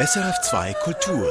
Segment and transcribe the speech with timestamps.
[0.00, 1.30] SRF2 Kultur.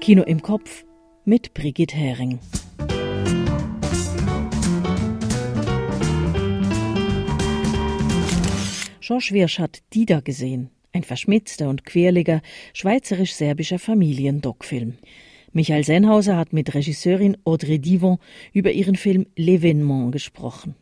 [0.00, 0.84] Kino im Kopf
[1.24, 2.38] mit Brigitte Hering.
[9.00, 10.68] George Wirsch hat Dida gesehen.
[10.92, 12.42] Ein verschmitzter und quirliger
[12.74, 14.98] schweizerisch-serbischer Familiendoc-Film.
[15.52, 18.18] Michael Sennhauser hat mit Regisseurin Audrey Divon
[18.52, 20.76] über ihren Film L'Evénement gesprochen.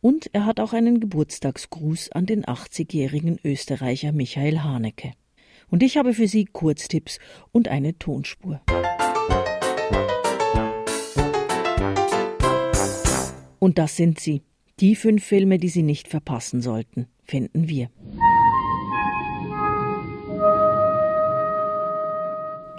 [0.00, 5.12] Und er hat auch einen Geburtstagsgruß an den 80-jährigen Österreicher Michael Haneke.
[5.68, 7.18] Und ich habe für Sie Kurztipps
[7.52, 8.60] und eine Tonspur.
[13.58, 14.42] Und das sind sie,
[14.80, 17.90] die fünf Filme, die Sie nicht verpassen sollten, finden wir.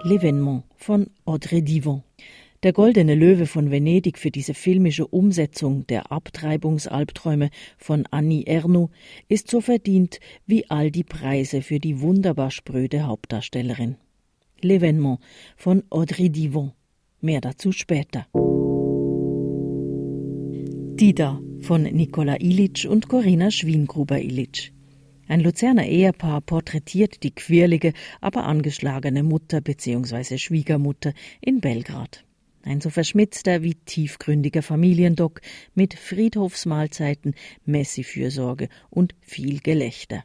[0.04, 2.02] L'Evénement von Audrey Divon.
[2.64, 8.92] Der Goldene Löwe von Venedig für diese filmische Umsetzung der Abtreibungsalbträume von Annie Ernaux
[9.28, 13.96] ist so verdient wie all die Preise für die wunderbar spröde Hauptdarstellerin.
[14.62, 15.18] L'Evénement
[15.58, 16.74] von Audrey Divon.
[17.20, 18.28] Mehr dazu später.
[21.00, 24.72] Dida von Nikola Ilic und Corinna Schwiengruber-Ilic.
[25.28, 30.38] Ein Luzerner Ehepaar porträtiert die quirlige, aber angeschlagene Mutter bzw.
[30.38, 32.24] Schwiegermutter in Belgrad.
[32.64, 35.42] Ein so verschmitzter wie tiefgründiger Familiendoc
[35.74, 40.24] mit Friedhofsmahlzeiten, Messi-Fürsorge und viel Gelächter.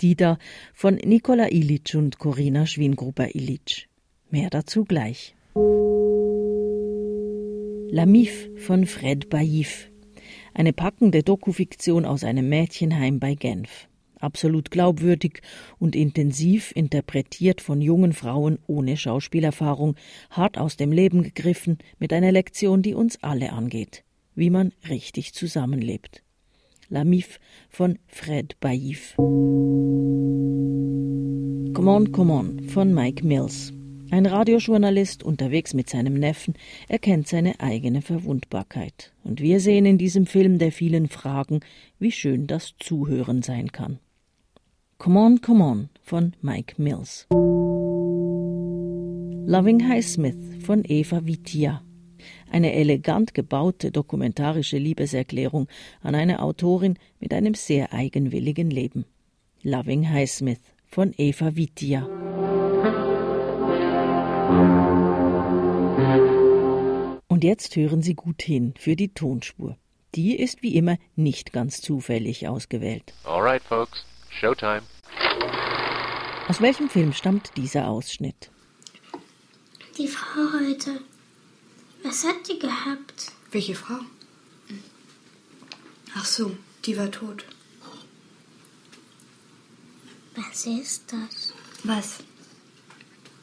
[0.00, 0.38] Dida
[0.74, 3.88] von Nikola Ilic und Corina Schwiengruber-Ilic.
[4.30, 5.34] Mehr dazu gleich.
[7.90, 9.88] La Mif von Fred Baïf.
[10.54, 13.88] Eine packende Dokufiktion aus einem Mädchenheim bei Genf
[14.22, 15.42] absolut glaubwürdig
[15.78, 19.96] und intensiv interpretiert von jungen Frauen ohne Schauspielerfahrung,
[20.30, 25.34] hart aus dem Leben gegriffen, mit einer Lektion, die uns alle angeht, wie man richtig
[25.34, 26.22] zusammenlebt.
[26.88, 29.16] La Mif von Fred Baïf.
[31.74, 33.72] Come on, come on von Mike Mills.
[34.12, 36.52] Ein Radiojournalist unterwegs mit seinem Neffen
[36.86, 39.10] erkennt seine eigene Verwundbarkeit.
[39.24, 41.60] Und wir sehen in diesem Film der vielen Fragen,
[41.98, 44.00] wie schön das Zuhören sein kann.
[45.02, 47.26] Come On, Come On von Mike Mills.
[49.48, 51.82] Loving High Smith von Eva Vitia.
[52.52, 55.66] Eine elegant gebaute dokumentarische Liebeserklärung
[56.02, 59.04] an eine Autorin mit einem sehr eigenwilligen Leben.
[59.64, 62.06] Loving High Smith von Eva Vitia.
[67.26, 69.76] Und jetzt hören Sie gut hin für die Tonspur.
[70.14, 73.12] Die ist wie immer nicht ganz zufällig ausgewählt.
[73.24, 74.04] All right, folks.
[74.40, 74.82] Showtime.
[76.48, 78.50] Aus welchem Film stammt dieser Ausschnitt?
[79.98, 81.00] Die Frau heute.
[82.02, 83.32] Was hat die gehabt?
[83.50, 84.00] Welche Frau?
[86.14, 87.44] Ach so, die war tot.
[90.34, 91.52] Was ist das?
[91.84, 92.18] Was?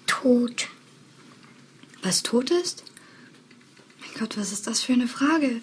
[0.08, 0.68] Tot.
[2.02, 2.84] Was tot ist?
[4.02, 5.62] Mein Gott, was ist das für eine Frage?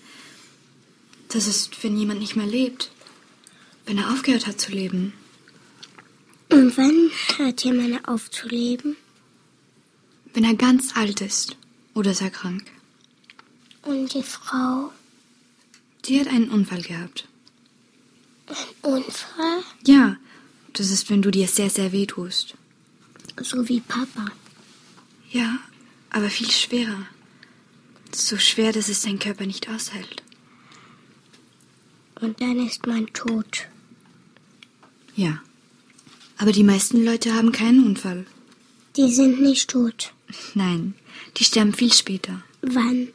[1.29, 2.91] Das ist, wenn jemand nicht mehr lebt.
[3.87, 5.13] Wenn er aufgehört hat zu leben.
[6.51, 8.97] Und wann hört jemand auf zu leben?
[10.35, 11.57] Wenn er ganz alt ist.
[11.95, 12.65] Oder er krank?
[13.83, 14.93] Und die Frau?
[16.05, 17.27] Die hat einen Unfall gehabt.
[18.49, 19.63] Ein Unfall?
[19.87, 20.17] Ja,
[20.73, 22.55] das ist, wenn du dir sehr, sehr weh tust.
[23.41, 24.27] So wie Papa.
[25.31, 25.59] Ja,
[26.11, 27.07] aber viel schwerer.
[28.13, 30.23] So schwer, dass es dein Körper nicht aushält.
[32.21, 33.69] Und dann ist man tot.
[35.17, 35.41] Ja.
[36.37, 38.27] Aber die meisten Leute haben keinen Unfall.
[38.97, 40.13] Die sind nicht tot.
[40.55, 40.95] Nein,
[41.37, 42.43] die sterben viel später.
[42.63, 43.09] Wann?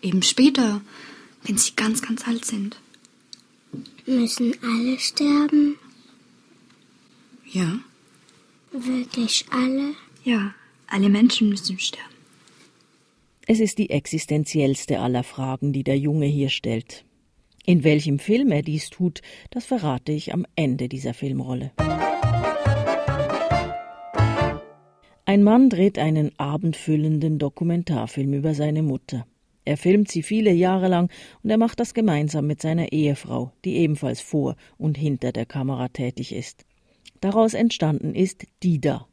[0.00, 0.80] Eben später,
[1.44, 2.80] wenn sie ganz, ganz alt sind.
[4.06, 5.76] Müssen alle sterben?
[7.50, 7.78] Ja.
[8.72, 9.94] Wirklich alle?
[10.24, 10.54] Ja,
[10.86, 12.08] alle Menschen müssen sterben.
[13.46, 17.04] Es ist die existenziellste aller Fragen, die der Junge hier stellt.
[17.68, 19.20] In welchem Film er dies tut,
[19.50, 21.70] das verrate ich am Ende dieser Filmrolle.
[25.26, 29.26] Ein Mann dreht einen abendfüllenden Dokumentarfilm über seine Mutter.
[29.66, 31.12] Er filmt sie viele Jahre lang
[31.42, 35.88] und er macht das gemeinsam mit seiner Ehefrau, die ebenfalls vor und hinter der Kamera
[35.88, 36.64] tätig ist.
[37.20, 39.06] Daraus entstanden ist Dida.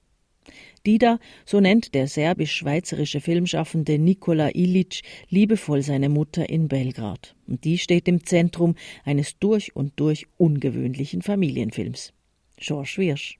[0.85, 7.35] Dida, so nennt der serbisch-schweizerische Filmschaffende Nikola Ilic liebevoll seine Mutter in Belgrad.
[7.47, 12.13] Und die steht im Zentrum eines durch und durch ungewöhnlichen Familienfilms.
[12.57, 13.39] George Wirsch.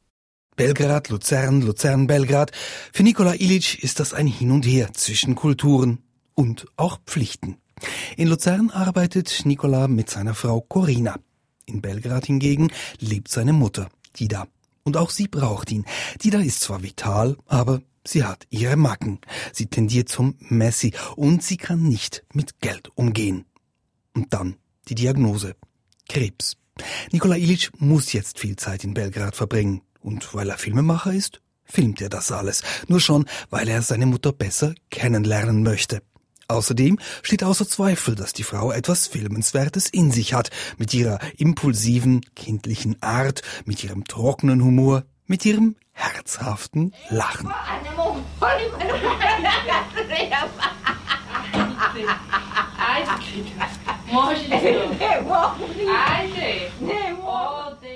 [0.55, 2.51] Belgrad, Luzern, Luzern, Belgrad.
[2.93, 5.99] Für Nikola Ilic ist das ein Hin und Her zwischen Kulturen
[6.33, 7.57] und auch Pflichten.
[8.15, 11.19] In Luzern arbeitet Nikola mit seiner Frau Corina.
[11.65, 14.47] In Belgrad hingegen lebt seine Mutter, Dida.
[14.85, 15.83] Und auch sie braucht ihn.
[16.23, 19.19] Dida ist zwar vital, aber sie hat ihre Macken.
[19.51, 23.45] Sie tendiert zum Messi und sie kann nicht mit Geld umgehen.
[24.13, 24.55] Und dann
[24.87, 25.55] die Diagnose.
[26.07, 26.55] Krebs.
[27.11, 29.81] Nikola Ilic muss jetzt viel Zeit in Belgrad verbringen.
[30.01, 32.61] Und weil er Filmemacher ist, filmt er das alles.
[32.87, 36.03] Nur schon, weil er seine Mutter besser kennenlernen möchte.
[36.47, 42.21] Außerdem steht außer Zweifel, dass die Frau etwas Filmenswertes in sich hat, mit ihrer impulsiven,
[42.35, 47.49] kindlichen Art, mit ihrem trockenen Humor, mit ihrem herzhaften Lachen.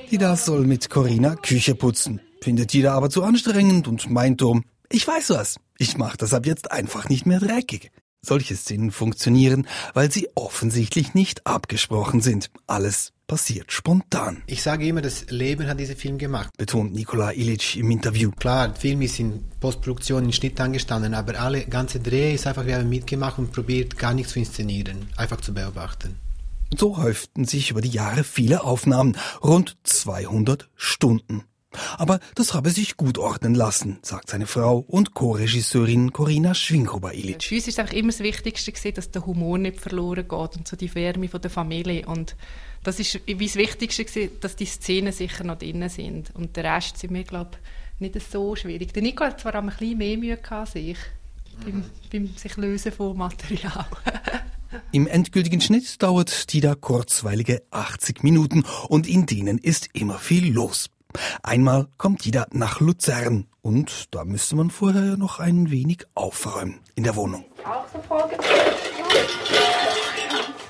[0.09, 5.07] Dida soll mit Corinna Küche putzen, findet Dida aber zu anstrengend und meint um, ich
[5.07, 7.91] weiß was, ich mach das ab jetzt einfach nicht mehr dreckig.
[8.21, 12.51] Solche Szenen funktionieren, weil sie offensichtlich nicht abgesprochen sind.
[12.67, 14.43] Alles passiert spontan.
[14.47, 16.49] Ich sage immer, das Leben hat diesen Film gemacht.
[16.57, 18.31] Betont Nikola Ilic im Interview.
[18.31, 22.65] Klar, der Film ist in Postproduktion, in Schnitt angestanden, aber alle ganze Dreh ist einfach,
[22.65, 26.17] wir haben mitgemacht und probiert gar nichts zu inszenieren, einfach zu beobachten.
[26.77, 31.43] So häuften sich über die Jahre viele Aufnahmen, rund 200 Stunden.
[31.97, 37.43] Aber das habe sich gut ordnen lassen, sagt seine Frau und Co-Regisseurin Corina Schwingruber-Ilic.
[37.43, 40.75] Für uns ist einfach immer das Wichtigste, dass der Humor nicht verloren geht und so
[40.75, 42.07] die Wärme von der Familie.
[42.07, 42.35] Und
[42.83, 46.33] das ist wie das Wichtigste, dass die Szenen sicher noch drin sind.
[46.35, 48.93] Und der Rest sind mir, glaube ich, nicht so schwierig.
[48.93, 50.97] Der Nico hat zwar ein bisschen mehr Mühe gehabt als ich,
[51.63, 53.85] beim, beim sich lösen von Material.
[54.91, 60.53] Im endgültigen Schnitt dauert die da kurzweilige 80 Minuten und in denen ist immer viel
[60.53, 60.89] los.
[61.43, 67.03] Einmal kommt jeder nach Luzern und da müsste man vorher noch ein wenig aufräumen in
[67.03, 67.45] der Wohnung.
[67.65, 68.47] Auch so vorgezogen?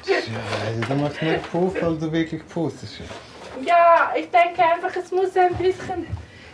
[0.06, 3.01] Ja, also du machst nur Puff, weil du wirklich pustest.
[3.65, 6.07] Ja, ich denke einfach, es muss ein bisschen.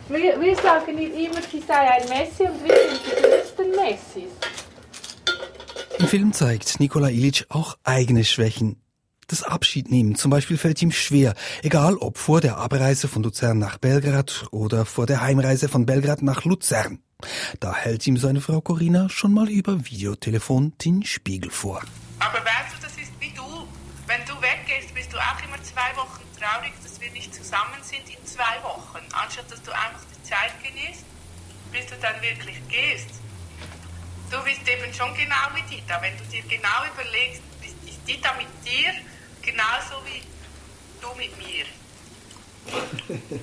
[0.08, 4.32] Wir, wir sagen nicht immer, sie sei ein Messi und wir sind die größten Messis.
[6.00, 8.82] Im Film zeigt Nikola Ilic auch eigene Schwächen.
[9.28, 11.34] Das Abschiednehmen zum Beispiel fällt ihm schwer,
[11.64, 16.22] egal ob vor der Abreise von Luzern nach Belgrad oder vor der Heimreise von Belgrad
[16.22, 17.00] nach Luzern.
[17.60, 21.82] Da hält ihm seine Frau Corinna schon mal über Videotelefon den Spiegel vor.
[22.20, 23.42] Aber weißt du, das ist wie du.
[24.06, 28.06] Wenn du weggehst, bist du auch immer zwei Wochen traurig, dass wir nicht zusammen sind
[28.08, 29.02] in zwei Wochen.
[29.12, 31.06] Anstatt dass du einfach die Zeit genießt,
[31.72, 33.10] bis du dann wirklich gehst.
[34.30, 36.00] Du bist eben schon genau wie Dita.
[36.00, 38.94] Wenn du dir genau überlegst, ist Dita mit dir
[39.46, 40.22] genauso wie
[41.02, 41.66] du mit mir.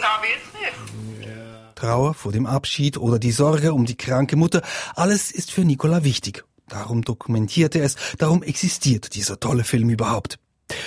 [0.00, 0.74] ja, wirklich.
[1.74, 4.62] Trauer vor dem Abschied oder die Sorge um die kranke Mutter,
[4.94, 6.44] alles ist für Nikola wichtig.
[6.68, 10.38] Darum dokumentiert er es, darum existiert dieser tolle Film überhaupt.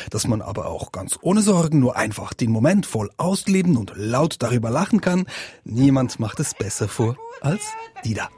[0.09, 4.37] Dass man aber auch ganz ohne Sorgen nur einfach den Moment voll ausleben und laut
[4.39, 5.27] darüber lachen kann,
[5.63, 7.61] niemand macht es besser vor als
[8.03, 8.29] Dida.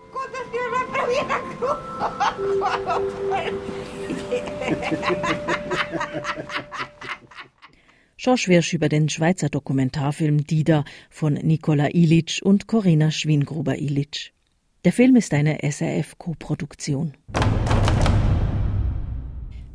[8.22, 14.34] Schorsch Wirsch über den Schweizer Dokumentarfilm Dida von Nikola Ilic und Corinna Schwingruber-Ilic.
[14.84, 17.14] Der Film ist eine SRF-Koproduktion.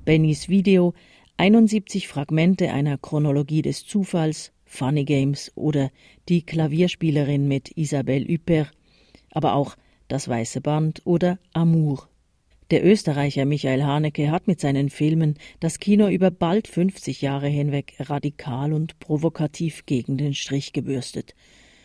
[0.05, 0.93] Bennys Video
[1.38, 5.90] 71 Fragmente einer Chronologie des Zufalls, Funny Games oder
[6.28, 8.73] Die Klavierspielerin mit Isabelle Huppert,
[9.30, 9.75] aber auch
[10.09, 12.11] Das Weiße Band oder Amour
[12.71, 17.94] der Österreicher Michael Haneke hat mit seinen Filmen das Kino über bald 50 Jahre hinweg
[18.00, 21.35] radikal und provokativ gegen den Strich gebürstet.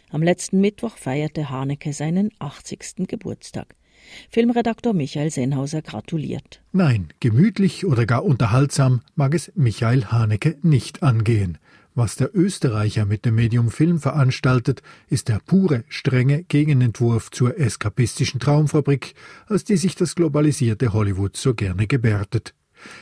[0.10, 3.08] Am letzten Mittwoch feierte Haneke seinen 80.
[3.08, 3.76] Geburtstag.
[4.30, 6.62] Filmredaktor Michael Senhauser gratuliert.
[6.72, 11.58] Nein, gemütlich oder gar unterhaltsam mag es Michael Haneke nicht angehen.
[11.96, 18.40] Was der Österreicher mit dem Medium Film veranstaltet, ist der pure, strenge Gegenentwurf zur eskapistischen
[18.40, 19.16] Traumfabrik,
[19.48, 22.54] als die sich das globalisierte Hollywood so gerne gebärdet.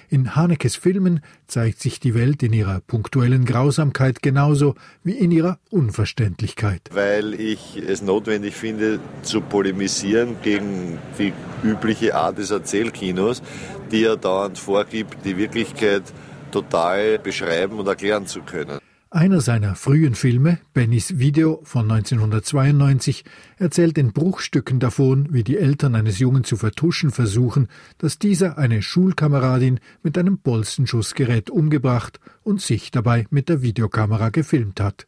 [0.10, 5.60] In Hanekes Filmen zeigt sich die Welt in ihrer punktuellen Grausamkeit genauso wie in ihrer
[5.70, 6.90] Unverständlichkeit.
[6.92, 13.44] Weil ich es notwendig finde, zu polemisieren gegen die übliche Art des Erzählkinos,
[13.92, 16.04] die ja dauernd vorgibt, die Wirklichkeit
[16.52, 18.80] total beschreiben und erklären zu können.
[19.10, 23.24] Einer seiner frühen Filme, Bennys Video von 1992,
[23.58, 28.82] erzählt in Bruchstücken davon, wie die Eltern eines Jungen zu vertuschen versuchen, dass dieser eine
[28.82, 35.08] Schulkameradin mit einem Bolzenschussgerät umgebracht und sich dabei mit der Videokamera gefilmt hat.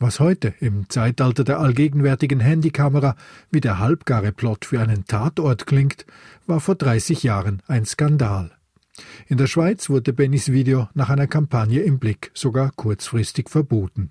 [0.00, 3.14] Was heute im Zeitalter der allgegenwärtigen Handykamera
[3.52, 6.06] wie der halbgare Plot für einen Tatort klingt,
[6.48, 8.50] war vor 30 Jahren ein Skandal.
[9.26, 14.08] In der Schweiz wurde Bennys Video nach einer Kampagne im Blick sogar kurzfristig verboten.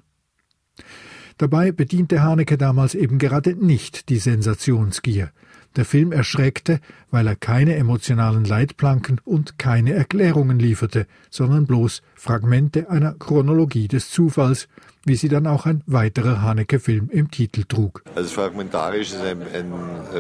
[1.38, 5.32] Dabei bediente Haneke damals eben gerade nicht die Sensationsgier.
[5.76, 6.80] Der Film erschreckte,
[7.10, 14.12] weil er keine emotionalen Leitplanken und keine Erklärungen lieferte, sondern bloß Fragmente einer Chronologie des
[14.12, 14.68] Zufalls,
[15.06, 18.04] wie sie dann auch ein weiterer Haneke-Film im Titel trug.
[18.16, 19.74] Also fragmentarisch ist ein, ein,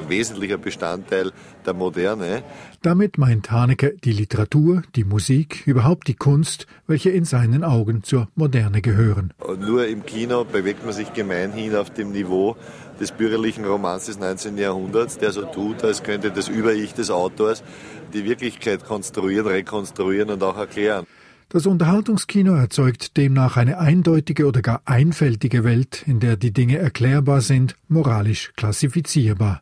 [0.07, 1.31] wesentlicher Bestandteil
[1.65, 2.43] der Moderne.
[2.81, 8.27] Damit meint Haneke die Literatur, die Musik, überhaupt die Kunst, welche in seinen Augen zur
[8.35, 9.33] Moderne gehören.
[9.39, 12.55] Und nur im Kino bewegt man sich gemeinhin auf dem Niveau
[12.99, 14.57] des bürgerlichen Romans des 19.
[14.57, 17.63] Jahrhunderts, der so tut, als könnte das Über-Ich des Autors
[18.13, 21.05] die Wirklichkeit konstruieren, rekonstruieren und auch erklären.
[21.53, 27.41] Das Unterhaltungskino erzeugt demnach eine eindeutige oder gar einfältige Welt, in der die Dinge erklärbar
[27.41, 29.61] sind, moralisch klassifizierbar.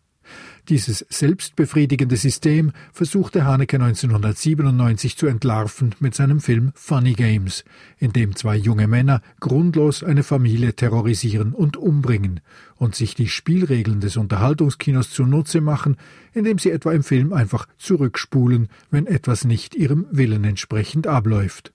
[0.69, 7.63] Dieses selbstbefriedigende System versuchte Haneke 1997 zu entlarven mit seinem Film Funny Games,
[7.97, 12.41] in dem zwei junge Männer grundlos eine Familie terrorisieren und umbringen
[12.75, 15.97] und sich die Spielregeln des Unterhaltungskinos zunutze machen,
[16.33, 21.73] indem sie etwa im Film einfach zurückspulen, wenn etwas nicht ihrem Willen entsprechend abläuft.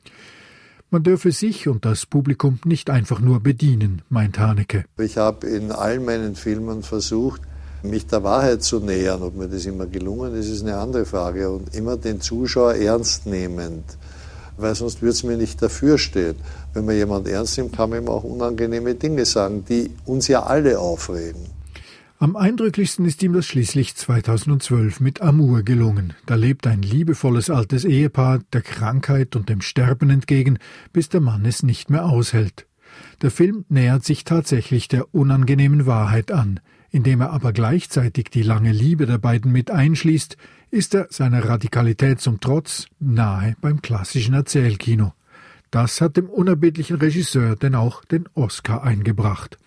[0.91, 4.85] Man dürfe sich und das Publikum nicht einfach nur bedienen, meint Haneke.
[4.99, 7.43] Ich habe in all meinen Filmen versucht,
[7.85, 9.23] mich der Wahrheit zu nähern.
[9.23, 11.51] Ob mir das immer gelungen ist, ist eine andere Frage.
[11.51, 13.85] Und immer den Zuschauer ernst nehmend,
[14.57, 16.37] weil sonst würde es mir nicht dafür stehen.
[16.73, 20.43] Wenn man jemand ernst nimmt, kann man ihm auch unangenehme Dinge sagen, die uns ja
[20.43, 21.55] alle aufregen.
[22.19, 26.15] Am eindrücklichsten ist ihm das schließlich 2012 mit Amour gelungen.
[26.27, 30.59] Da lebt ein liebevolles altes Ehepaar der Krankheit und dem Sterben entgegen,
[30.93, 32.67] bis der Mann es nicht mehr aushält.
[33.21, 36.61] Der Film nähert sich tatsächlich der unangenehmen Wahrheit an.
[36.95, 40.37] Indem er aber gleichzeitig die lange Liebe der beiden mit einschließt,
[40.71, 45.13] ist er seiner Radikalität zum Trotz nahe beim klassischen Erzählkino.
[45.73, 49.59] Das hat dem unerbittlichen Regisseur denn auch den Oscar eingebracht.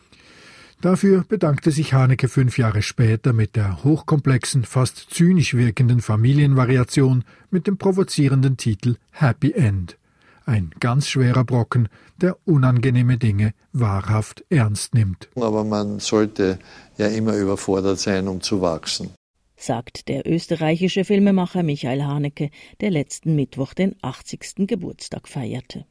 [0.80, 7.68] Dafür bedankte sich Haneke fünf Jahre später mit der hochkomplexen, fast zynisch wirkenden Familienvariation mit
[7.68, 9.98] dem provozierenden Titel Happy End.
[10.48, 11.90] Ein ganz schwerer Brocken,
[12.22, 15.28] der unangenehme Dinge wahrhaft ernst nimmt.
[15.36, 16.58] Aber man sollte
[16.98, 19.10] ja immer überfordert sein, um zu wachsen.
[19.58, 22.50] Sagt der österreichische Filmemacher Michael Haneke,
[22.80, 24.68] der letzten Mittwoch den 80.
[24.68, 25.86] Geburtstag feierte.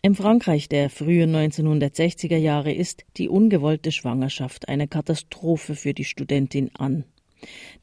[0.00, 6.70] Im Frankreich der frühen 1960er Jahre ist die ungewollte Schwangerschaft eine Katastrophe für die Studentin
[6.78, 7.02] an.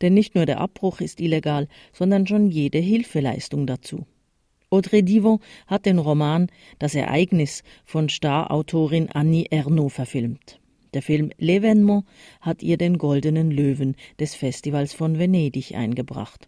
[0.02, 4.06] Denn nicht nur der Abbruch ist illegal, sondern schon jede Hilfeleistung dazu.
[4.70, 6.48] Audrey Divon hat den Roman
[6.80, 10.60] Das Ereignis von Starautorin Annie Ernaux verfilmt.
[10.94, 12.04] Der Film L'Evénement
[12.42, 16.48] hat ihr den Goldenen Löwen des Festivals von Venedig eingebracht.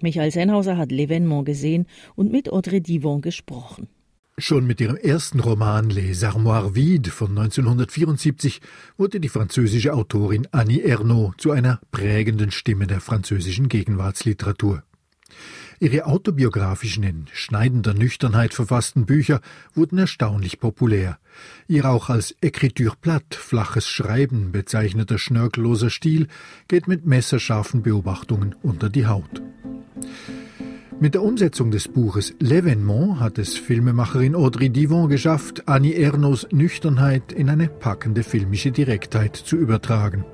[0.00, 3.88] Michael Sennhauser hat L'Evénement gesehen und mit Audrey Divon gesprochen.
[4.40, 8.62] Schon mit ihrem ersten Roman Les Armoires Vides von 1974
[8.96, 14.82] wurde die französische Autorin Annie Ernaux zu einer prägenden Stimme der französischen Gegenwartsliteratur.
[15.78, 19.42] Ihre autobiografischen, in schneidender Nüchternheit verfassten Bücher
[19.74, 21.18] wurden erstaunlich populär.
[21.68, 26.28] Ihr auch als Écriture plate, flaches Schreiben bezeichneter schnörkelloser Stil
[26.66, 29.42] geht mit messerscharfen Beobachtungen unter die Haut.
[31.00, 37.32] Mit der Umsetzung des Buches L'Evénement hat es Filmemacherin Audrey Divon geschafft, Annie Ernaux Nüchternheit
[37.32, 40.24] in eine packende filmische Direktheit zu übertragen.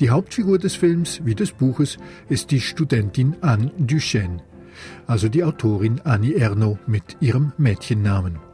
[0.00, 4.42] Die Hauptfigur des Films wie des Buches ist die Studentin Anne Duchesne
[5.06, 8.51] also die Autorin Annie Ernaux mit ihrem Mädchennamen.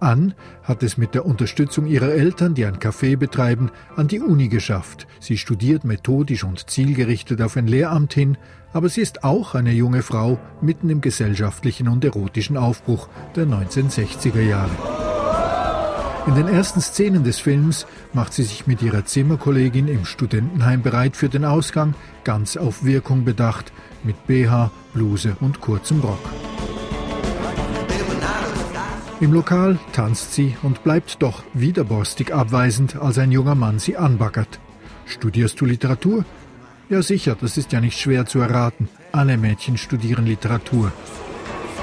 [0.00, 4.48] Anne hat es mit der Unterstützung ihrer Eltern, die ein Café betreiben, an die Uni
[4.48, 5.06] geschafft.
[5.20, 8.36] Sie studiert methodisch und zielgerichtet auf ein Lehramt hin,
[8.72, 14.42] aber sie ist auch eine junge Frau mitten im gesellschaftlichen und erotischen Aufbruch der 1960er
[14.42, 14.70] Jahre.
[16.26, 21.16] In den ersten Szenen des Films macht sie sich mit ihrer Zimmerkollegin im Studentenheim bereit
[21.16, 23.72] für den Ausgang, ganz auf Wirkung bedacht,
[24.04, 26.20] mit BH, Bluse und kurzem Rock.
[29.20, 34.60] Im Lokal tanzt sie und bleibt doch widerborstig abweisend, als ein junger Mann sie anbaggert.
[35.06, 36.24] Studierst du Literatur?
[36.88, 38.88] Ja sicher, das ist ja nicht schwer zu erraten.
[39.10, 40.92] Alle Mädchen studieren Literatur.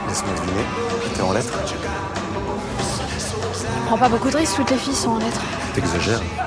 [0.07, 0.65] Laisse-moi deviner,
[1.13, 1.75] t'es en lettres
[3.87, 5.41] Prends pas beaucoup de risques, toutes les filles sont en lettres.
[5.75, 6.44] T'exagères.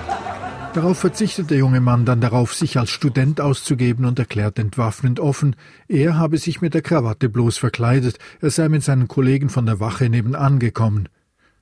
[0.74, 5.56] Darauf verzichtet der junge Mann dann darauf, sich als Student auszugeben und erklärt entwaffnend offen,
[5.88, 9.80] er habe sich mit der Krawatte bloß verkleidet, er sei mit seinen Kollegen von der
[9.80, 11.08] Wache nebenan gekommen.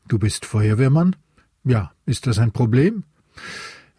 [0.09, 1.17] Du bist Feuerwehrmann?
[1.65, 3.05] Ja, ist das ein Problem?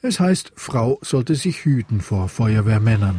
[0.02, 3.16] Es heißt, Frau sollte sich hüten vor Feuerwehrmännern.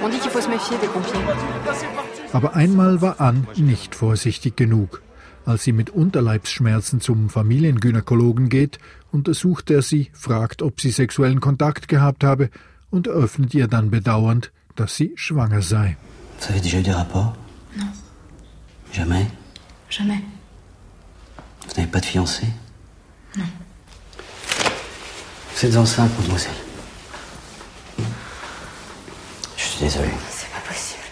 [2.32, 5.02] Aber einmal war Ann nicht vorsichtig genug.
[5.46, 8.78] Als sie mit Unterleibsschmerzen zum Familiengynäkologen geht,
[9.12, 12.48] untersucht er sie, fragt, ob sie sexuellen Kontakt gehabt habe
[12.90, 15.96] und eröffnet ihr dann bedauernd, dass sie schwanger sei.
[16.40, 17.34] Vous avez déjà eu des rapports
[17.76, 17.86] Non.
[18.92, 19.26] Jamais
[19.90, 20.20] Jamais.
[21.68, 22.46] Vous n'avez pas de fiancé
[23.36, 23.44] Non.
[25.54, 26.52] Vous êtes enceinte, mademoiselle.
[29.56, 30.10] Je suis désolé.
[30.30, 31.02] C'est pas possible.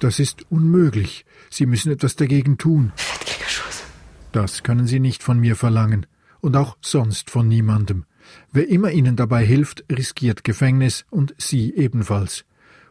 [0.00, 1.24] Das ist unmöglich.
[1.50, 2.92] Sie müssen etwas dagegen tun.
[4.32, 6.06] Das können Sie nicht von mir verlangen.
[6.40, 8.04] Und auch sonst von niemandem.
[8.52, 12.44] Wer immer Ihnen dabei hilft, riskiert Gefängnis und Sie ebenfalls.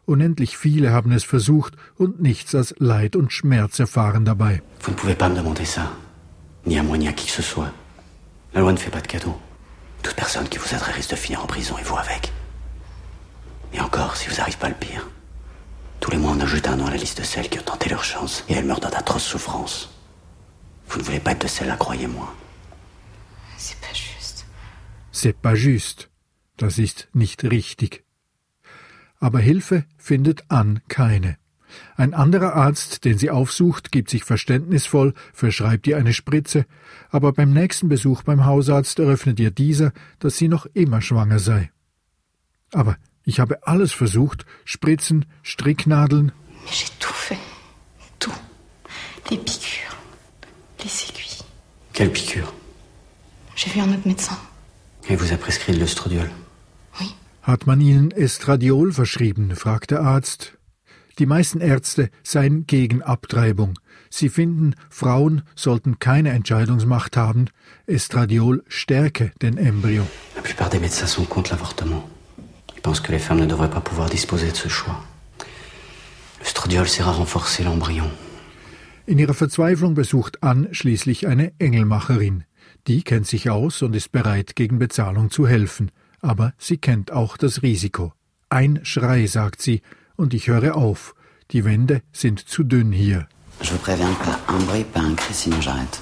[0.06, 4.62] Unendlich viele haben es versucht und nichts als Leid und Schmerz erfahren dabei.
[4.82, 5.92] Vous ne pouvez pas me demander ça.
[6.66, 7.72] Ni à moi, ni à qui que ce soit.
[8.54, 9.38] La loi ne fait pas de cadeaux.
[10.02, 12.32] Toute personne qui vous aiderait risque de finir en prison et vous avec.
[13.76, 15.06] Et encore, si vous n'arrive pas le pire.
[16.00, 17.90] Tous les mois, on ajoute un nom à la liste de celles qui ont tenté
[17.90, 19.90] leur chance et elles meurent dans d'atroces souffrances.
[20.88, 22.34] Vous ne voulez pas être de celles-là, croyez-moi.
[23.58, 24.46] C'est pas juste.
[25.12, 26.10] C'est pas juste.
[26.58, 28.06] Das ist nicht richtig.
[29.20, 31.38] Aber Hilfe findet Ann keine.
[31.98, 36.66] Ein anderer Arzt, den sie aufsucht, gibt sich verständnisvoll, verschreibt ihr eine Spritze,
[37.10, 41.72] aber beim nächsten Besuch beim Hausarzt eröffnet ihr dieser, dass sie noch immer schwanger sei.
[42.72, 46.32] Aber ich habe alles versucht, Spritzen, Stricknadeln,
[46.66, 47.38] Mais j'ai tout fait.
[48.20, 48.34] Tout.
[49.30, 49.96] Les piqûres.
[50.84, 51.44] Les aiguilles.
[51.94, 52.54] Quelle piqûre
[53.56, 54.38] J'ai vu un autre médecin.
[55.08, 56.30] Elle vous a prescrit de l'œstradiol.
[57.48, 59.56] Hat man ihnen Estradiol verschrieben?
[59.56, 60.58] fragt der Arzt.
[61.20, 63.78] Die meisten Ärzte seien gegen Abtreibung.
[64.10, 67.50] Sie finden, Frauen sollten keine Entscheidungsmacht haben.
[67.86, 70.08] Estradiol stärke den Embryo.
[70.36, 72.10] La plupart des médecins sont contre l'avortement.
[72.86, 75.04] Ils pensent que les femmes ne devraient pas pouvoir disposer de ce choix.
[76.40, 78.12] L'œstradiol sert à renforcer l'embryon.
[79.08, 82.44] In ihrer Verzweiflung besucht Ann schließlich eine Engelmacherin.
[82.86, 85.90] Die kennt sich aus und ist bereit, gegen Bezahlung zu helfen.
[86.22, 88.14] Aber sie kennt auch das Risiko.
[88.50, 89.82] Ein Schrei, sagt sie,
[90.16, 91.16] und ich höre auf.
[91.50, 93.28] Die Wände sind zu dünn hier.
[93.64, 96.00] Je vous préviens, pas un bruit, pas un cri, sinon j'arrête.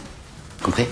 [0.62, 0.88] Compris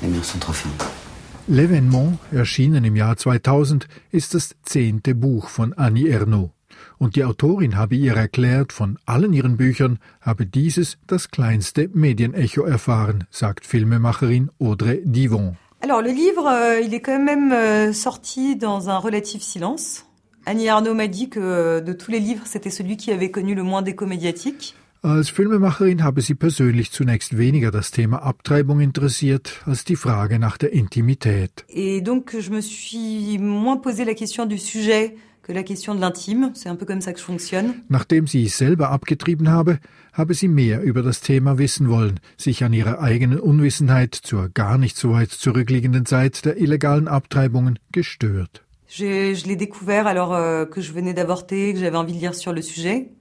[0.00, 1.05] Les murs sont trop fins.
[1.48, 6.50] L'Événement, erschienen im Jahr 2000, ist das zehnte Buch von Annie Ernaux.
[6.98, 12.64] Und die Autorin habe ihr erklärt, von allen ihren Büchern habe dieses das kleinste Medienecho
[12.64, 15.56] erfahren, sagt Filmemacherin Audrey Divon.
[15.82, 20.04] Alors le livre, euh, il est quand même euh, sorti dans un relatif silence.
[20.46, 23.54] Annie Arnaud m'a dit que euh, de tous les livres, c'était celui qui avait connu
[23.54, 24.74] le moins d'écho médiatique.
[25.06, 30.58] Als Filmemacherin habe sie persönlich zunächst weniger das Thema Abtreibung interessiert als die Frage nach
[30.58, 31.64] der Intimität.
[31.68, 35.14] Et donc je me suis moins posé la question du sujet
[35.44, 36.50] que la question de l'intime.
[36.54, 37.84] C'est un peu comme ça que je fonctionne.
[37.88, 39.78] Nachdem sie selber abgetrieben habe,
[40.12, 44.76] habe sie mehr über das Thema wissen wollen, sich an ihrer eigenen Unwissenheit zur gar
[44.76, 48.64] nicht so weit zurückliegenden Zeit der illegalen Abtreibungen gestört.
[48.88, 52.34] Je, je l'ai découvert alors euh, que je venais d'avorter, que j'avais envie de lire
[52.34, 53.12] sur le sujet.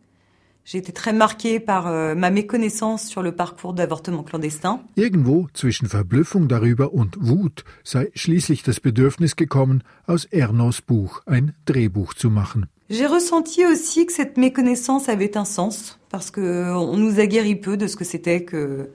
[0.68, 4.80] J'ai été très marquée par euh, ma méconnaissance sur le parcours d'avortement clandestin.
[4.98, 11.54] Irgendwo zwischen Verblüffung darüber und Wut sei schließlich das Bedürfnis gekommen, aus Ernos Buch ein
[11.66, 12.66] Drehbuch zu machen.
[12.90, 17.28] J'ai ressenti aussi que cette méconnaissance avait un sens parce que euh, on nous a
[17.28, 18.90] guéri peu de ce que c'était que,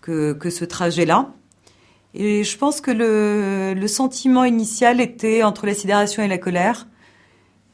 [0.00, 1.34] que que ce trajet-là.
[2.14, 6.86] Et je pense que le, le sentiment initial était entre la sidération et la colère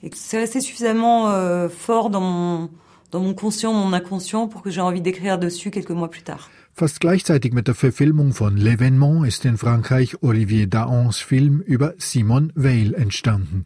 [0.02, 2.70] et que c'est resté suffisamment euh, fort dans mon
[3.11, 6.49] dans mon conscient, mon inconscient pour que j'ai envie d'écrire dessus quelques mois plus tard.
[6.75, 12.51] Fast gleichzeitig mit der Verfilmung von L'Événement ist in Frankreich Olivier Daons Film über Simone
[12.55, 13.64] Weil entstanden.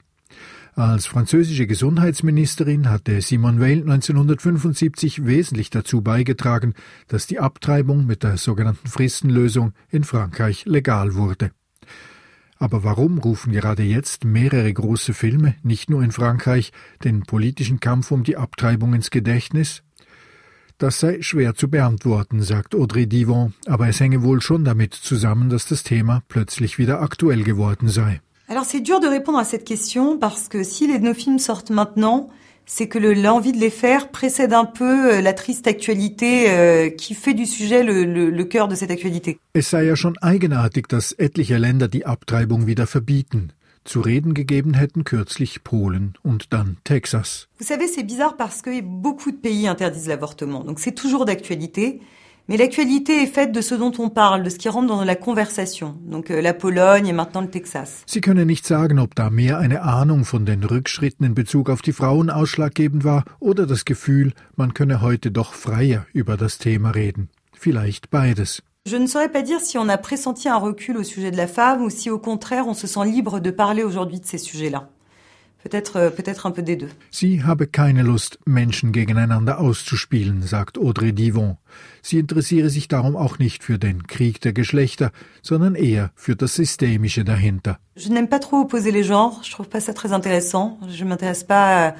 [0.76, 6.74] Als französische Gesundheitsministerin hatte Simone Weil 1975 wesentlich dazu beigetragen,
[7.08, 11.50] dass die Abtreibung mit der sogenannten Fristenlösung in Frankreich legal wurde.
[12.60, 18.10] Aber warum rufen gerade jetzt mehrere große Filme, nicht nur in Frankreich, den politischen Kampf
[18.10, 19.82] um die Abtreibung ins Gedächtnis?
[20.76, 25.48] Das sei schwer zu beantworten, sagt Audrey Divon, aber es hänge wohl schon damit zusammen,
[25.48, 28.20] dass das Thema plötzlich wieder aktuell geworden sei.
[28.46, 31.70] Alors c'est dur de répondre à cette question parce que si les nos films sortent
[31.70, 32.30] maintenant,
[32.72, 36.88] c'est que le- l'envie de les faire précède un peu euh, la triste actualité euh,
[37.00, 39.38] qui fait du sujet le, le, le cœur de cette actualité.
[39.54, 43.52] Es sei ja schon eigenartig, dass etliche Länder die Abtreibung wieder verbieten.
[43.84, 47.48] Zu reden gegeben hätten kürzlich Polen und dann Texas.
[47.58, 50.62] Vous savez, c'est bizarre parce que beaucoup de pays interdisent l'avortement.
[50.64, 52.00] Donc c'est toujours d'actualité.
[52.50, 55.14] Mais l'actualité est faite de ce dont on parle, de ce qui rentre dans la
[55.14, 55.94] conversation.
[56.04, 58.02] Donc euh, la Pologne et maintenant le Texas.
[58.06, 61.80] Sie können nicht sagen, ob da mehr eine Ahnung von den Rückschritten in Bezug auf
[61.80, 66.90] die Frauen ausschlaggebend war oder das Gefühl, man könne heute doch freier über das Thema
[66.90, 67.28] reden.
[67.52, 68.64] Vielleicht beides.
[68.84, 71.46] Je ne saurais pas dire si on a pressenti un recul au sujet de la
[71.46, 74.88] femme ou si au contraire on se sent libre de parler aujourd'hui de ces sujets-là.
[75.62, 76.88] Peut-être euh, peut-être un peu des deux.
[77.10, 81.56] Sie habe keine Lust, Menschen gegeneinander auszuspielen, sagt Audrey Divon.
[82.02, 85.10] Sie interessiere sich darum auch nicht für den Krieg der Geschlechter,
[85.42, 87.78] sondern eher für das Systemische dahinter.
[87.96, 90.78] Je n'aime pas trop opposer les genres, je trouve pas ça très intéressant.
[90.88, 91.94] Je m'intéresse pas à,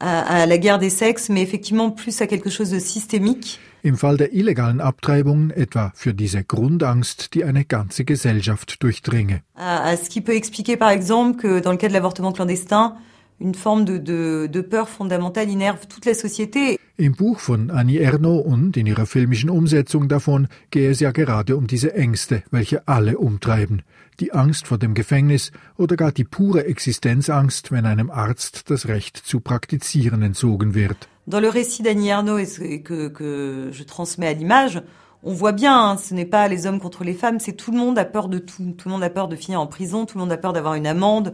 [0.00, 3.60] à, à la guerre des sexes, mais effectivement plus à quelque chose de systémique.
[3.84, 9.42] Im Fall der illegalen Abtreibungen etwa für diese Grundangst, die eine ganze Gesellschaft durchdringe.
[9.58, 12.96] Ce qui peut expliquer par exemple que dans le cas de l'avortement clandestin,
[13.40, 16.78] une forme de, de, de peur fondamentale innerve toute la société.
[16.96, 21.54] Im Buch von Annie Ernaux und in ihrer filmischen Umsetzung davon gehe es ja gerade
[21.54, 23.82] um diese Ängste, welche alle umtreiben.
[24.20, 29.16] Die Angst vor dem Gefängnis oder gar die pure Existenzangst, wenn einem Arzt das Recht
[29.16, 31.08] zu praktizieren entzogen wird.
[31.26, 34.82] Dans le récit d'Annie Ernaux et que, je transmets à l'image,
[35.22, 37.78] on voit bien, hein, ce n'est pas les hommes contre les femmes, c'est tout le
[37.78, 38.74] monde a peur de tout.
[38.76, 40.74] Tout le monde a peur de finir en prison, tout le monde a peur d'avoir
[40.74, 41.32] une amende,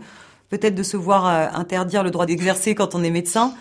[0.48, 3.52] peut-être de se voir euh, interdire le droit d'exercer quand on est médecin.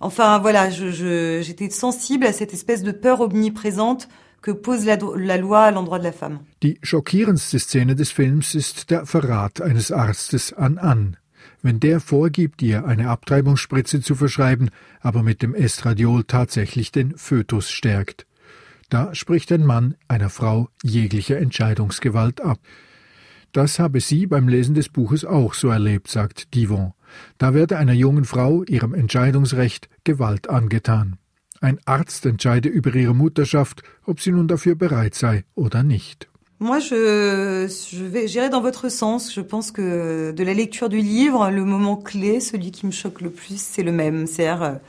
[0.00, 4.08] Enfin voilà, j'étais sensible à cette espèce de peur omniprésente
[4.42, 6.40] que pose la, la Loi à l'endroit de la femme.
[6.62, 11.12] Die schockierendste Szene des Films ist der Verrat eines Arztes an Anne.
[11.62, 14.70] Wenn der vorgibt, ihr eine Abtreibungsspritze zu verschreiben,
[15.00, 18.26] aber mit dem Estradiol tatsächlich den Fötus stärkt.
[18.90, 22.58] Da spricht ein Mann einer Frau jegliche Entscheidungsgewalt ab.
[23.52, 26.92] Das habe sie beim Lesen des Buches auch so erlebt, sagt Divon.
[27.38, 31.18] Da werde einer jungen Frau ihrem Entscheidungsrecht Gewalt angetan.
[31.60, 36.28] Ein Arzt entscheide über ihre Mutterschaft, ob sie nun dafür bereit sei oder nicht.
[36.60, 39.32] Moi, je, je vais, j'irai dans votre sens.
[39.32, 43.20] Je pense que de la lecture du livre, le moment clé, celui qui me choque
[43.20, 44.26] le plus, c'est le même.
[44.26, 44.80] C'est-à-dire,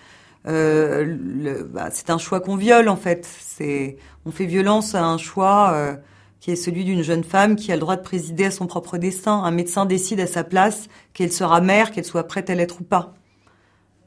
[0.48, 3.28] euh, bah, c'est un choix qu'on viole en fait.
[3.40, 5.96] C'est, on fait violence à un choix euh,
[6.40, 8.98] qui est celui d'une jeune femme qui a le droit de présider à son propre
[8.98, 9.44] destin.
[9.44, 12.84] Un médecin décide à sa place qu'elle sera mère, qu'elle soit prête à l'être ou
[12.84, 13.14] pas.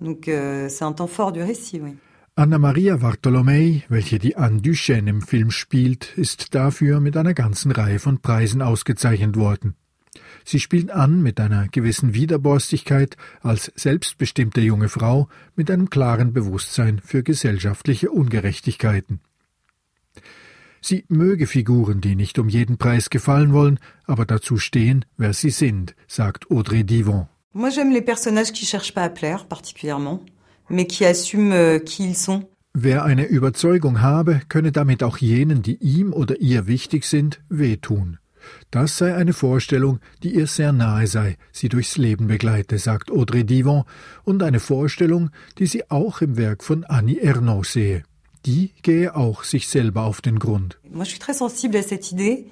[0.00, 1.94] Donc, euh, c'est un temps fort du récit, oui.
[2.34, 7.70] Anna Maria Bartolomei, welche die Anne Duchesne im Film spielt, ist dafür mit einer ganzen
[7.70, 9.74] Reihe von Preisen ausgezeichnet worden.
[10.42, 17.02] Sie spielt an mit einer gewissen Widerborstigkeit als selbstbestimmte junge Frau mit einem klaren Bewusstsein
[17.04, 19.20] für gesellschaftliche Ungerechtigkeiten.
[20.80, 25.50] Sie möge Figuren, die nicht um jeden Preis gefallen wollen, aber dazu stehen, wer sie
[25.50, 27.28] sind, sagt Audrey Divon.
[27.52, 30.24] Moi, j'aime les personnages qui cherchent pas à plaire, particulièrement.
[30.72, 32.44] Mais qui assument euh, qui ils sont.
[32.74, 38.18] Wer eine Überzeugung habe, könne damit auch jenen, die ihm oder ihr wichtig sind, wehtun.
[38.70, 43.44] Das sei eine Vorstellung, die ihr sehr nahe sei, sie durchs Leben begleite, sagt Audrey
[43.44, 43.84] Divon,
[44.24, 48.02] und eine Vorstellung, die sie auch im Werk von Annie Ernaux sehe.
[48.46, 50.78] Die gehe auch sich selber auf den Grund.
[50.90, 52.46] Moi, je suis très sensible à cette idée.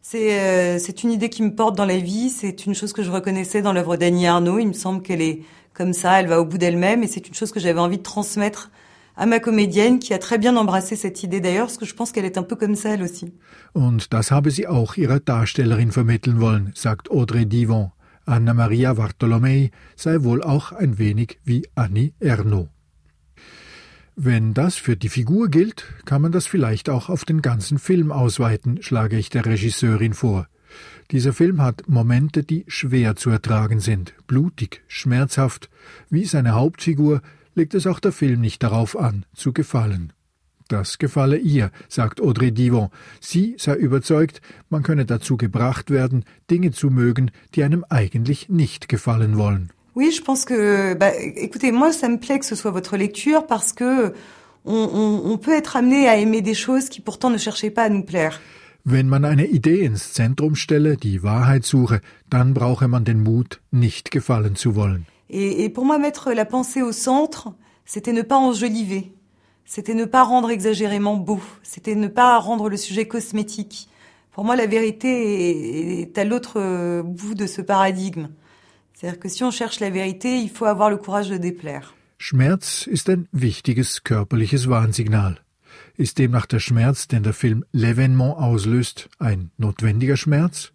[0.00, 2.28] C'est euh, une idée qui me porte dans la vie.
[2.28, 4.58] C'est une chose que je reconnaissais dans l'œuvre d'Annie Ernaux.
[4.58, 5.40] Il me semble qu'elle est
[5.74, 8.02] comme ça, elle va au bout d'elle-même et c'est une chose que j'avais envie de
[8.02, 8.70] transmettre
[9.16, 12.12] à ma comédienne, qui a très bien embrassé cette Idee d'ailleurs, parce que je pense
[12.12, 13.32] qu'elle est un peu comme ça elle aussi.
[13.74, 17.90] Und das habe sie auch ihrer Darstellerin vermitteln wollen, sagt Audrey Divon.
[18.24, 22.68] Anna Maria Bartolomei sei wohl auch ein wenig wie Annie Ernaux.
[24.14, 28.12] Wenn das für die Figur gilt, kann man das vielleicht auch auf den ganzen Film
[28.12, 30.46] ausweiten, schlage ich der Regisseurin vor.
[31.12, 35.68] Dieser Film hat Momente, die schwer zu ertragen sind, blutig, schmerzhaft.
[36.08, 37.20] Wie seine Hauptfigur
[37.54, 40.14] legt es auch der Film nicht darauf an, zu gefallen.
[40.68, 42.88] Das gefalle ihr, sagt Audrey Divon.
[43.20, 48.88] Sie sei überzeugt, man könne dazu gebracht werden, Dinge zu mögen, die einem eigentlich nicht
[48.88, 49.70] gefallen wollen.
[49.94, 53.46] Oui, je pense que, bah, écoutez, moi, ça me plaît que ce soit votre lecture
[53.46, 54.14] parce que
[54.64, 57.82] on, on, on peut être amené à aimer des choses qui pourtant ne cherchaient pas
[57.82, 58.40] à nous plaire.
[58.84, 63.60] Wenn man eine Idee ins Zentrum stelle, die Wahrheit suche, dann brauche man den Mut,
[63.70, 65.06] nicht gefallen zu wollen.
[65.30, 69.12] Et, et pour moi, mettre la pensée au centre, c'était ne pas enjoliver.
[69.64, 71.40] C'était ne pas rendre exagérément beau.
[71.62, 73.88] C'était ne pas rendre le sujet cosmétique.
[74.32, 78.28] Pour moi, la vérité est, est à l'autre bout de ce paradigme.
[78.94, 81.94] C'est-à-dire que si on cherche la vérité, il faut avoir le courage de déplaire.
[82.18, 85.40] Schmerz ist ein wichtiges körperliches Warnsignal.
[86.02, 90.72] Ist demnach der Schmerz, den der Film L'Evénement auslöst, ein notwendiger Schmerz?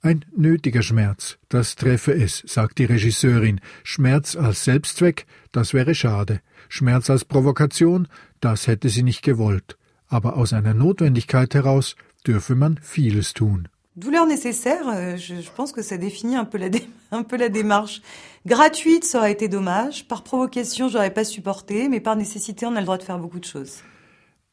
[0.00, 3.60] Ein nötiger Schmerz, das treffe es, sagt die Regisseurin.
[3.82, 6.42] Schmerz als Selbstzweck, das wäre schade.
[6.68, 8.06] Schmerz als Provokation,
[8.38, 9.76] das hätte sie nicht gewollt.
[10.06, 13.66] Aber aus einer Notwendigkeit heraus dürfe man vieles tun.
[13.94, 16.68] Douleur nécessaire, euh, je, pense que ça définit un peu, la
[17.10, 18.00] un peu la démarche.
[18.46, 20.08] Gratuite, ça aurait été dommage.
[20.08, 23.40] Par provocation, j'aurais pas supporté, mais par nécessité, on a le droit de faire beaucoup
[23.40, 23.82] de choses.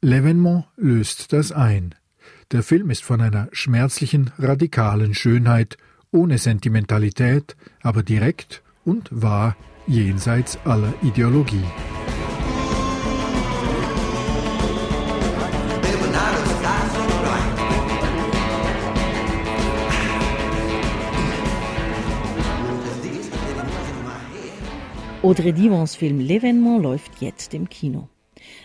[0.01, 1.89] L'événement löst das ein.
[2.51, 5.77] Der Film ist von einer schmerzlichen, radikalen Schönheit,
[6.11, 9.55] ohne Sentimentalität, aber direkt und wahr
[9.87, 11.65] jenseits aller Ideologie.
[25.29, 28.09] Audrey Divons Film L'événement läuft jetzt im Kino.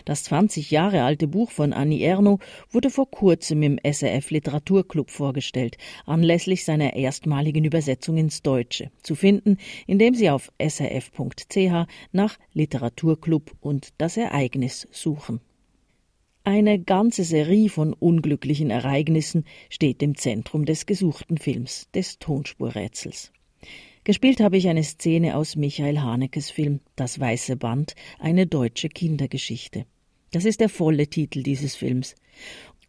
[0.03, 5.77] Das 20 Jahre alte Buch von Annie Ernaux wurde vor kurzem im SRF Literaturclub vorgestellt,
[6.07, 13.89] anlässlich seiner erstmaligen Übersetzung ins Deutsche, zu finden, indem Sie auf srf.ch nach Literaturclub und
[13.99, 15.41] das Ereignis suchen.
[16.45, 23.31] Eine ganze Serie von unglücklichen Ereignissen steht im Zentrum des gesuchten Films, des Tonspurrätsels.
[24.05, 29.87] Gespielt habe ich eine Szene aus Michael Hanekes Film Das Weiße Band, eine deutsche Kindergeschichte.
[30.29, 32.13] Das ist der volle Titel dieses Films.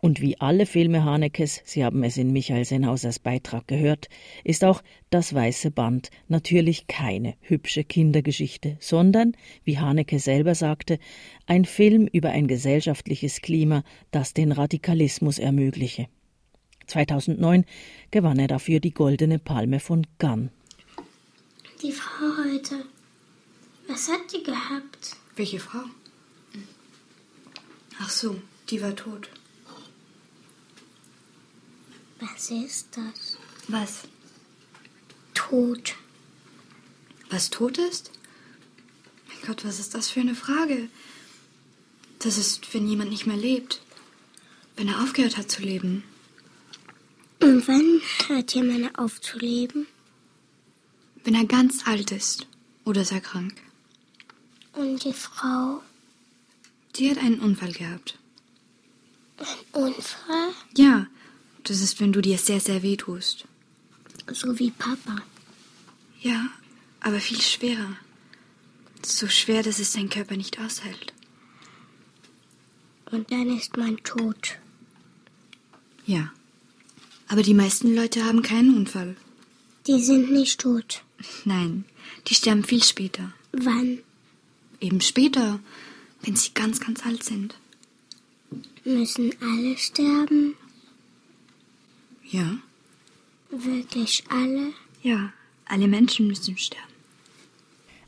[0.02, 4.10] Und wie alle Filme Hanekes, Sie haben es in Michael Senhausers Beitrag gehört,
[4.44, 9.32] ist auch Das Weiße Band natürlich keine hübsche Kindergeschichte, sondern,
[9.64, 10.98] wie Haneke selber sagte,
[11.46, 16.08] ein Film über ein gesellschaftliches Klima, das den Radikalismus ermögliche.
[16.88, 17.64] 2009
[18.10, 20.50] gewann er dafür die Goldene Palme von Gunn.
[21.82, 22.86] Die Frau heute.
[23.86, 25.16] Was hat die gehabt?
[25.36, 25.84] Welche Frau?
[28.00, 29.28] Ach so, die war tot.
[32.18, 33.36] Was ist das?
[33.68, 34.02] Was?
[35.34, 35.94] Tot.
[37.28, 38.10] Was tot ist?
[39.28, 40.88] Mein Gott, was ist das für eine Frage?
[42.20, 43.82] Das ist, wenn jemand nicht mehr lebt.
[44.76, 46.04] Wenn er aufgehört hat zu leben.
[47.40, 49.86] Und wann hört jemand auf zu leben?
[51.26, 52.46] Wenn er ganz alt ist
[52.84, 53.60] oder sehr krank.
[54.74, 55.82] Und die Frau?
[56.94, 58.16] Die hat einen Unfall gehabt.
[59.38, 60.52] Ein Unfall?
[60.76, 61.08] Ja,
[61.64, 63.44] das ist, wenn du dir sehr, sehr weh tust.
[64.32, 65.16] So wie Papa.
[66.20, 66.46] Ja,
[67.00, 67.96] aber viel schwerer.
[69.04, 71.12] So schwer, dass es dein Körper nicht aushält.
[73.10, 74.58] Und dann ist man tot.
[76.04, 76.32] Ja.
[77.26, 79.16] Aber die meisten Leute haben keinen Unfall.
[79.88, 81.02] Die sind nicht tot.
[81.44, 81.84] Nein,
[82.26, 83.32] die sterben viel später.
[83.52, 84.00] Wann?
[84.80, 85.60] Eben später,
[86.22, 87.58] wenn sie ganz, ganz alt sind.
[88.84, 90.54] Müssen alle sterben?
[92.24, 92.58] Ja.
[93.50, 94.72] Wirklich alle?
[95.02, 95.32] Ja,
[95.64, 96.84] alle Menschen müssen sterben.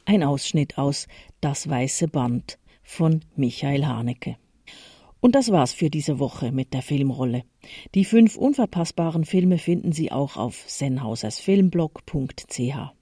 [0.05, 1.07] Ein Ausschnitt aus
[1.41, 4.37] Das Weiße Band von Michael Haneke.
[5.21, 7.45] Und das war's für diese Woche mit der Filmrolle.
[7.95, 12.98] Die fünf unverpassbaren Filme finden Sie auch auf sennhausersfilmblog.ch.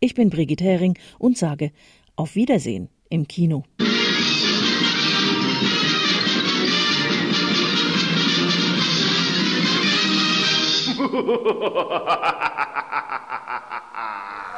[0.00, 1.72] Ich bin Brigitte Hering und sage
[2.16, 3.64] auf Wiedersehen im Kino.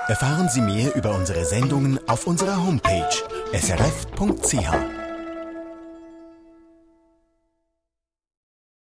[0.09, 3.09] Erfahren Sie mehr über unsere Sendungen auf unserer Homepage
[3.53, 4.98] srf.ch.